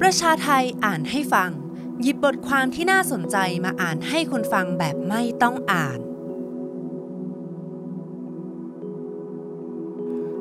[0.00, 1.50] ประชาไทยอ่านให้ฟัง
[2.02, 5.98] หยิบบทความที่น่าสนใจมาอ่านให้คนฟังแบบไม่ต้องอ่าน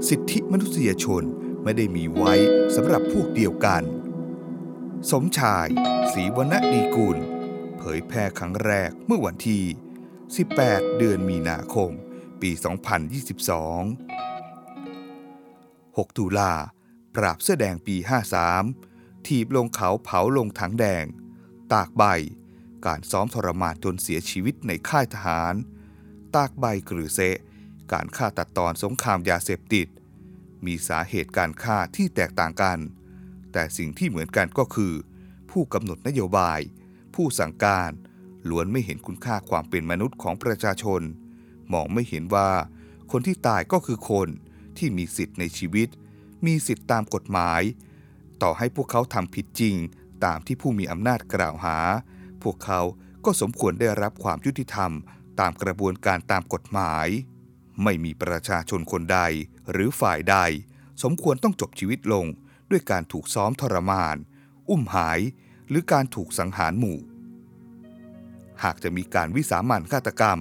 [0.07, 1.23] สิทธิมนุษยชน
[1.63, 2.33] ไม่ได้มีไว้
[2.75, 3.83] สำหรับพวกเดียวกัน
[5.11, 5.67] สมชาย
[6.13, 7.17] ศรีวรรณดีกุล
[7.77, 9.63] เผยแพร่ครั้งแรกเมื่อวันที่
[10.29, 11.91] 18 เดือนมีนาคม
[12.41, 12.57] ปี 2022
[15.97, 16.53] 6 ตุลา
[17.15, 18.07] ปราบเสื้อแดงปี 53
[19.27, 21.05] ถีบลงเขาเผาลงถังแดง
[21.73, 22.03] ตากใบ
[22.85, 25.53] การซ้อมทรมานจนเสียชีวิตในค่ายทหาร
[26.35, 27.37] ตากใบกรือเซะ
[27.91, 29.87] การฆ่าตัดตอนสงครามยาเสพติด
[30.65, 32.79] มีสาเหตุการฆ่าที่แตกต่างกัน
[33.51, 34.93] แต่สิ่งที่เหมือนกันก็คือ
[35.51, 36.59] ผู้กำหนดนโยบาย
[37.15, 37.91] ผู้สั่งการ
[38.49, 41.01] ล้วนไม่เห็นคุณค่าความเป็นมนุษย์ของประชาชน
[41.73, 42.49] มองไม่เห็นว่า
[43.11, 44.27] คนที่ตายก็คือคน
[44.77, 45.87] ที่มีสิทธิ์ในชีวิต
[46.45, 47.61] มีสิทธิ์ตามกฎหมาย
[48.43, 49.75] ต่อให้พวกเขาทำผิดจริง
[50.25, 51.77] ตามที่ผู้มีอำนาจกล่าวหา
[52.43, 52.81] พวกเขา
[53.25, 54.91] ก็สมควรได้รับความยุติธรรม
[55.39, 57.07] ตามกระบวนการตามกฎหมาย
[57.83, 59.19] ไม่มีประชาชนคนใด
[59.71, 60.37] หรือฝ่ายใด
[61.03, 62.25] สมควรต้องจบชีวิตลง
[62.71, 64.15] ด้วยการถูกซ้อมทรมาน
[64.69, 65.19] อุ้มหาย
[65.69, 66.99] หรือการถูกสังหารหมู่
[68.63, 70.39] หากจะมีการวิสามันฆาตกรรม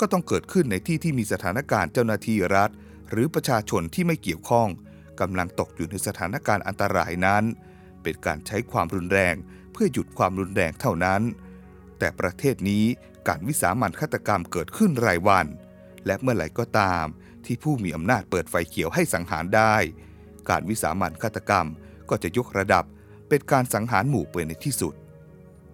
[0.00, 2.70] ก็ต้องเกิดขึ้นในที่ที่มีสถานการณ์เจ้าหน้าที่รัฐ
[3.10, 4.68] หรือประชาชนที่ไม่เกี่ยวข้อง
[5.20, 7.44] กำลังตกอยู่ในสถานการณ์อันตรายนั้น
[8.02, 9.34] เป็นการใช้ความรุนแรง
[9.72, 11.22] เพื่อหยุดความรุนแรงเท่านั้น
[11.98, 12.84] แต่ประเทศนี้
[13.28, 15.46] การวิสามันฆาตกรรมเกิดขึ้นรายวัน
[16.06, 17.04] และเมื่อไหร่ก็ตาม
[17.44, 19.74] ที่ผู้มีอำนาจเปิดไฟเขียวให้สังหารได้
[20.48, 21.66] การวิสามันฆาตกรรม
[22.10, 22.84] ก็จะยกระดับ
[23.28, 24.94] เป็นการสังหารหมู่ไปในที่สุด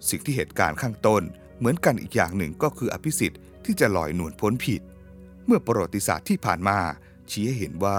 [0.08, 1.22] สิ่งที่เหตุการณ์ข้างต้น
[1.58, 4.82] เหมือนกันอีกอย่างหนึ่งก็คืออภิสิทธิ์ที่จะลอยนวลพ้นผิด
[5.46, 6.78] เมื่อประวัติศาสตร์ที่ผ่านมา
[7.30, 7.98] ชี้ให้เห็นว่า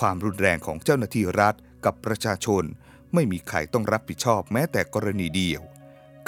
[0.00, 2.64] ความรุนแรงของเจ้าหน้าที่รัฐกับประชาชน
[3.14, 5.62] ไม่มีใครต้องรับผิดชอบแม้แต่กรณีเดียว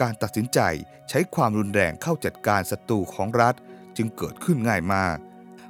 [0.00, 0.60] การตัดสินใจ
[1.08, 3.54] ใช้ความรุนแรงเข้าจัดการศัตรูของรัฐ
[3.96, 5.18] จึงเกิดขึ้นง่ายมาก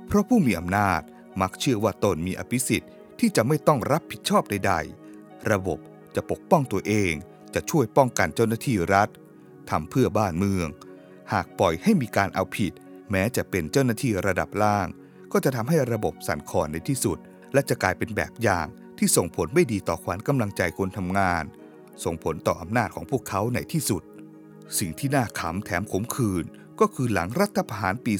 [0.06, 1.00] เพราะผู้มีอำนาจ
[1.40, 4.72] มักเชื่อว่าตนมีอภิสิทธิ์ที่จะไม่ต้องรับผิดชอบใด
[5.12, 5.78] ๆ ระบบ
[6.14, 7.12] จะปกป้องตัวเอง
[7.54, 9.08] จะช่วยป้องกันเจ้าหน้าที่รัฐ
[9.70, 10.68] ทำเพื่อบ้านเมือง
[11.32, 12.72] หากปล่อยให้มีการเอาผิด
[13.10, 14.86] แม้จะเป็นเจ้าหน้าที่ระดับล่าง
[15.32, 17.18] ก็จะทำให้ระบบสั่นคลอนในที่สุด
[17.52, 18.66] และจะกลายเป็นแบบอย่าง
[18.98, 21.44] ที่ส่งผลไม่ดีต่อขวัญกำลังใจคนทำงาน
[22.04, 24.02] ส่งผลต่ออำนาจของพวกเขาในที่สุด
[24.78, 26.44] สิ่งที่น่าขำแถมขมขื่น
[26.80, 28.14] ก็คือหลังรัฐประหารปี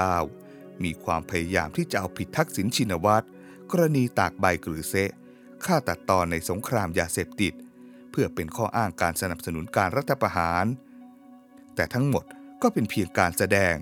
[0.00, 3.26] 2549 มีความพยายามที่จะเอาผิดทักษิณชินวัตร
[3.70, 5.10] กรณีตากใบกรือเซะ
[5.64, 7.54] ฆ่าตัดตอนในสงครามยาเสพติด
[8.10, 10.64] เพื่อเป็นข้ออ้างการสนับสนุนการรัฐประหาร
[11.74, 12.24] แต่ทั้งหมด
[12.62, 13.74] ก็เป็นเพียงการแสดง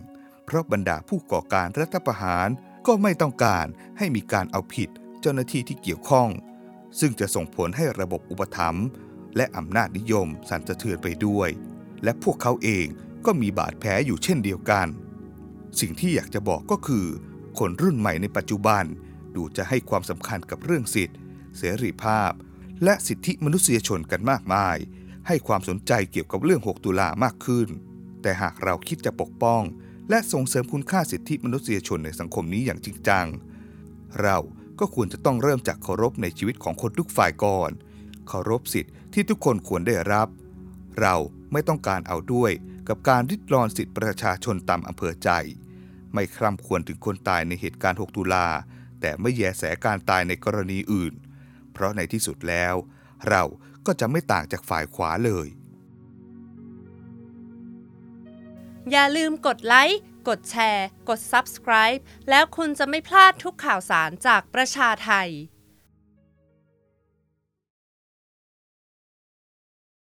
[0.44, 2.48] เพราะบรรดาผู้ก่อการรัฐประหาร
[2.86, 3.66] ก็ไม่ต้องการ
[3.98, 4.88] ให้มีการเอาผิด
[5.20, 6.28] เจ้าหน้าที่ที่เกี่ยวข้อง
[7.00, 8.86] ซึ่งจะส่งผลให้ระบบอุปถัมภ์
[9.36, 11.48] และอำนาจนิยมสั่นสะเทือนไปด้วย
[12.04, 12.86] และพวกเขาเอง
[13.26, 14.86] ก็มีบาดแผลอยู่เช่นเดียวกัน
[15.80, 17.06] สิ่งที่อยากจะบอกก็คือ
[17.58, 18.84] คนรุ่นใหม่ในปัจจุบัน
[19.34, 21.14] ดูจะให้ความสำคัญกับเรื่องสิทธิ
[21.58, 22.32] เสรีภาพ
[22.84, 24.76] และสิทธิมนุษยชนกันมากมาย
[25.26, 27.68] ให้ความสนใจเกี่ยวกับเรื่อง 6 ตุลามากขึ้น
[28.22, 29.62] แต่หากเราคิดจะปกป้อง
[30.10, 33.26] และส่งเสริมคุณค่าสิทธิมนุษยชนในสังคมนี้อย่างจริงจัง
[34.22, 34.38] เรา
[34.78, 37.70] ก็ควรจะต้องเริ่มจากเคารพในชีวิตของคนทุกฝ่ายก่อน
[38.28, 40.28] เคารพสิทธิที่ทุกคนควรได้รับ
[41.00, 41.16] เรา
[41.52, 42.52] ไม่ต้องการเอาด้วย
[42.88, 45.30] กับการริดรอนสิทธิประชาชนตามอำเภอใจ
[46.14, 48.46] ไม่คร่ำควรถึงคนตายในเหตุการณ์ 6 ตุลา
[49.00, 51.12] แต่ไม่แยแสการตายในกรณีอื่น
[51.72, 52.74] เพราะในที่สุดแล้ว
[53.28, 53.42] เรา
[53.86, 55.48] ก็จะไม่ต่างจากฝ่ายขวาเลย
[58.90, 65.30] อย่าลืมกดไลค์ กดแชร์ กด Subscribe แล้วคุณจะไม่พลาดทุกข่าวสารจากประชาไทย